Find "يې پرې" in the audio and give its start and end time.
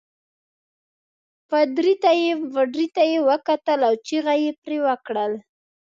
4.43-4.77